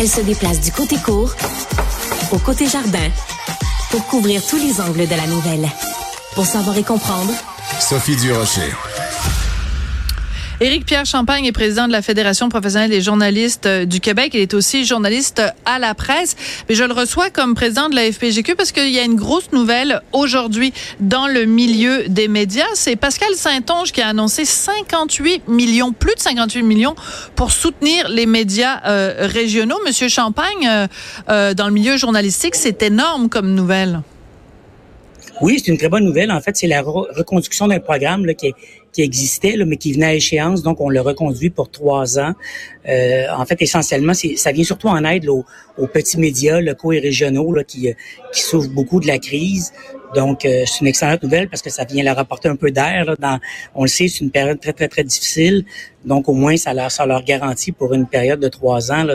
[0.00, 1.34] Elle se déplace du côté court
[2.32, 3.10] au côté jardin
[3.90, 5.68] pour couvrir tous les angles de la nouvelle.
[6.34, 7.30] Pour savoir et comprendre,
[7.78, 8.72] Sophie Durocher.
[10.62, 14.32] Éric Pierre Champagne est président de la Fédération professionnelle des journalistes euh, du Québec.
[14.34, 16.36] Il est aussi journaliste à la presse.
[16.68, 19.52] Mais je le reçois comme président de la FPGQ parce qu'il y a une grosse
[19.52, 22.66] nouvelle aujourd'hui dans le milieu des médias.
[22.74, 26.94] C'est Pascal Saint-Onge qui a annoncé 58 millions, plus de 58 millions
[27.36, 29.78] pour soutenir les médias euh, régionaux.
[29.86, 30.86] Monsieur Champagne, euh,
[31.30, 34.02] euh, dans le milieu journalistique, c'est énorme comme nouvelle.
[35.40, 36.30] Oui, c'est une très bonne nouvelle.
[36.30, 38.52] En fait, c'est la re- reconduction d'un programme qui,
[38.98, 40.62] existait, là, mais qui venait à échéance.
[40.62, 42.34] Donc, on le reconduit pour trois ans.
[42.86, 45.44] Euh, en fait, essentiellement, ça vient surtout en aide aux,
[45.86, 47.94] petits médias locaux et régionaux euh, qui
[48.32, 49.72] souffrent beaucoup de la crise.
[50.14, 53.14] Donc, euh, c'est une excellente nouvelle parce que ça vient leur apporter un peu d'air.
[53.74, 55.64] on le sait, c'est une période très, très, très difficile.
[56.04, 59.06] Donc, au moins, ça leur, ça leur garantit pour une période de trois ans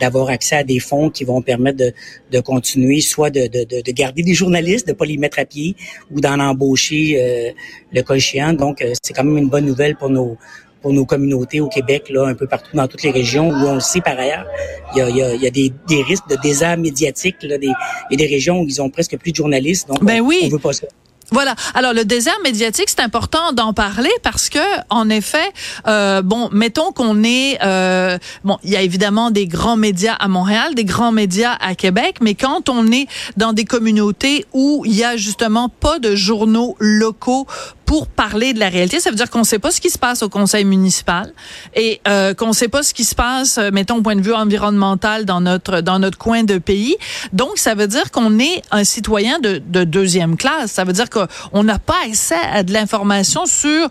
[0.00, 1.92] d'avoir accès à des fonds qui vont permettre de,
[2.30, 5.44] de continuer, soit de, de, de, de garder des journalistes, de pas les mettre à
[5.44, 5.76] pied
[6.10, 7.50] ou d'en embaucher euh,
[7.92, 8.52] le cas échéant.
[8.52, 10.36] Donc, euh, c'est quand même une bonne nouvelle pour nos
[10.80, 13.74] pour nos communautés au Québec, là, un peu partout dans toutes les régions où on
[13.74, 14.46] le sait par ailleurs,
[14.94, 17.36] il y a, il y a, il y a des, des risques de désert médiatique.
[17.42, 19.88] Là, des, il y a des régions où ils ont presque plus de journalistes.
[19.88, 20.40] Donc, Ben on, oui.
[20.44, 20.86] on veut pas ça.
[21.30, 21.54] Voilà.
[21.74, 25.52] Alors le désert médiatique, c'est important d'en parler parce que, en effet,
[25.86, 30.28] euh, bon, mettons qu'on est, euh, bon, il y a évidemment des grands médias à
[30.28, 34.94] Montréal, des grands médias à Québec, mais quand on est dans des communautés où il
[34.94, 37.46] y a justement pas de journaux locaux
[37.88, 39.96] pour parler de la réalité, ça veut dire qu'on ne sait pas ce qui se
[39.96, 41.32] passe au conseil municipal
[41.74, 44.20] et euh, qu'on ne sait pas ce qui se passe, euh, mettons, au point de
[44.20, 46.96] vue environnemental dans notre dans notre coin de pays.
[47.32, 50.72] Donc, ça veut dire qu'on est un citoyen de, de deuxième classe.
[50.72, 53.88] Ça veut dire qu'on n'a pas accès à de l'information sur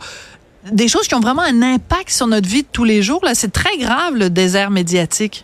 [0.72, 3.22] des choses qui ont vraiment un impact sur notre vie de tous les jours.
[3.26, 5.44] Là, c'est très grave le désert médiatique.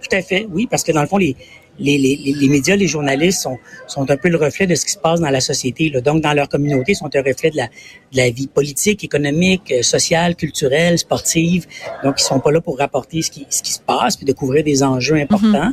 [0.00, 1.36] Tout à fait, oui, parce que dans le fond, les,
[1.78, 4.92] les, les, les médias, les journalistes sont, sont un peu le reflet de ce qui
[4.92, 5.90] se passe dans la société.
[5.90, 6.00] Là.
[6.00, 9.72] Donc, dans leur communauté, ils sont un reflet de la, de la vie politique, économique,
[9.72, 11.66] euh, sociale, culturelle, sportive.
[12.04, 14.32] Donc, ils sont pas là pour rapporter ce qui, ce qui se passe, puis de
[14.32, 15.72] couvrir des enjeux importants.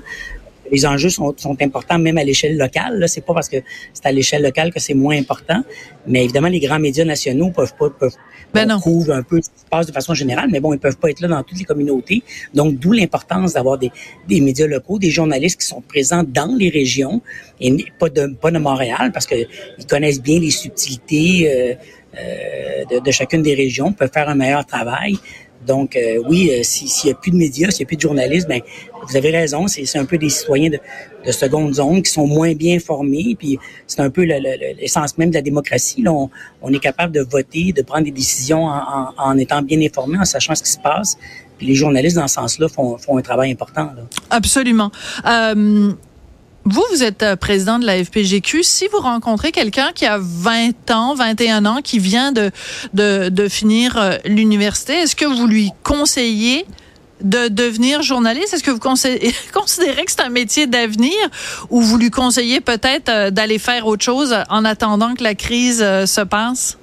[0.73, 2.99] Les enjeux sont, sont importants même à l'échelle locale.
[2.99, 3.57] Là, c'est pas parce que
[3.93, 5.63] c'est à l'échelle locale que c'est moins important.
[6.07, 8.15] Mais évidemment, les grands médias nationaux peuvent pas peuvent
[8.53, 8.79] Ben on non.
[8.79, 11.09] couvre un peu ce qui se passe de façon générale, mais bon, ils peuvent pas
[11.09, 12.23] être là dans toutes les communautés.
[12.53, 13.91] Donc, d'où l'importance d'avoir des,
[14.27, 17.21] des médias locaux, des journalistes qui sont présents dans les régions
[17.61, 19.35] et pas de pas de Montréal parce que
[19.77, 21.73] ils connaissent bien les subtilités euh,
[22.19, 25.17] euh, de, de chacune des régions, peuvent faire un meilleur travail.
[25.67, 27.95] Donc, euh, oui, euh, si- s'il n'y a plus de médias, s'il n'y a plus
[27.97, 28.61] de journalistes, ben,
[29.07, 30.79] vous avez raison, c'est un peu des citoyens de,
[31.25, 33.35] de seconde zone qui sont moins bien formés.
[33.37, 33.57] Puis
[33.87, 36.03] c'est un peu le- le- le- l'essence même de la démocratie.
[36.07, 36.29] On,
[36.61, 40.25] on est capable de voter, de prendre des décisions en, en- étant bien informé, en
[40.25, 41.17] sachant ce qui se passe.
[41.57, 43.91] Puis les journalistes, dans ce sens-là, font, font un travail important.
[44.29, 44.91] Absolument.
[45.27, 45.91] Euh,
[46.65, 48.63] vous, vous êtes euh, président de la FPGQ.
[48.63, 52.51] Si vous rencontrez quelqu'un qui a 20 ans, 21 ans, qui vient de,
[52.93, 56.65] de, de finir euh, l'université, est-ce que vous lui conseillez
[57.21, 58.53] de devenir journaliste?
[58.53, 58.79] Est-ce que vous
[59.53, 61.13] considérez que c'est un métier d'avenir
[61.69, 65.79] ou vous lui conseillez peut-être euh, d'aller faire autre chose en attendant que la crise
[65.79, 66.77] se passe?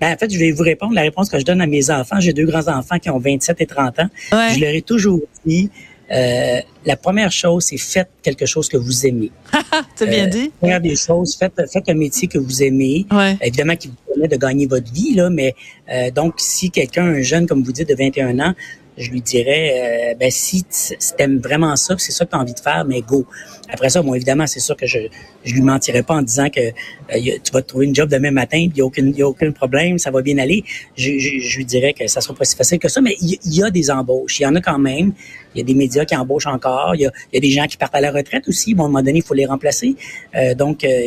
[0.00, 2.18] Ben, en fait, je vais vous répondre la réponse que je donne à mes enfants.
[2.18, 4.08] J'ai deux grands-enfants qui ont 27 et 30 ans.
[4.32, 4.54] Ouais.
[4.54, 5.70] Je leur ai toujours dit,
[6.12, 9.30] euh, la première chose, c'est faites quelque chose que vous aimez.
[9.96, 10.50] C'est bien Euh, dit?
[10.60, 13.06] Première des choses, faites, faites un métier que vous aimez.
[13.10, 13.36] Ouais.
[13.40, 15.54] Évidemment, qui vous permet de gagner votre vie, là, mais
[15.90, 18.54] euh, donc, si quelqu'un, un jeune, comme vous dites, de 21 ans,
[18.96, 22.40] je lui dirais, euh, ben, si tu aimes vraiment ça, c'est ça que tu as
[22.40, 23.26] envie de faire, mais go.
[23.68, 24.98] Après ça, bon, évidemment, c'est sûr que je
[25.44, 28.08] je lui mentirais pas en disant que euh, y tu vas te trouver une job
[28.08, 30.64] demain matin, il n'y a, aucune- y a aucun problème, ça va bien aller.
[30.96, 33.38] Je, je, je lui dirais que ça sera pas si facile que ça, mais il
[33.44, 34.38] y, y a des embauches.
[34.40, 35.12] Il y en a quand même.
[35.54, 36.94] Il y a des médias qui embauchent encore.
[36.94, 38.74] Il y a, y des gens qui partent à la retraite aussi.
[38.74, 39.96] Bon, à un moment donné, il faut les remplacer.
[40.36, 41.06] Euh, donc, euh,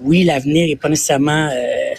[0.00, 1.48] oui, l'avenir est pas nécessairement...
[1.52, 1.94] euh,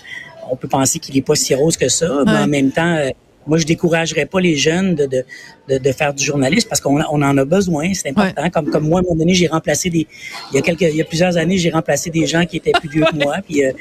[0.49, 3.09] on peut penser qu'il est pas si rose que ça, mais en même temps, euh,
[3.47, 5.23] moi, je découragerais pas les jeunes de, de,
[5.69, 8.49] de, de faire du journalisme parce qu'on on en a besoin, c'est important.
[8.49, 10.07] Comme, comme moi, à un moment donné, j'ai remplacé des...
[10.51, 12.71] Il y a, quelques, il y a plusieurs années, j'ai remplacé des gens qui étaient
[12.71, 13.37] plus vieux que moi.
[13.47, 13.71] Puis, euh,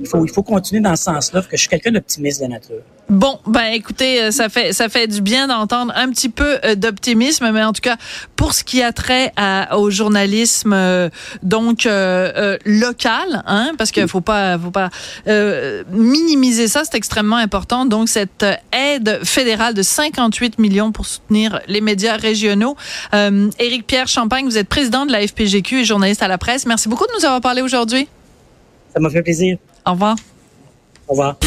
[0.00, 2.46] il, faut, il faut continuer dans ce sens-là, parce que je suis quelqu'un d'optimiste de
[2.46, 2.82] nature.
[3.08, 6.76] Bon, ben écoutez, euh, ça fait ça fait du bien d'entendre un petit peu euh,
[6.76, 7.96] d'optimisme, mais en tout cas
[8.36, 11.10] pour ce qui a trait à- au journalisme euh,
[11.42, 14.88] donc euh, euh, local, hein, parce qu'il faut pas faut pas
[15.26, 17.84] euh, minimiser ça, c'est extrêmement important.
[17.86, 22.76] Donc cette aide fédérale de 58 millions pour soutenir les médias régionaux.
[23.14, 26.66] Euh, Éric Pierre Champagne, vous êtes président de la FPGQ et journaliste à la presse.
[26.66, 28.08] Merci beaucoup de nous avoir parlé aujourd'hui.
[28.92, 29.56] Ça m'a fait plaisir.
[29.86, 30.16] Au revoir.
[31.08, 31.36] Au revoir.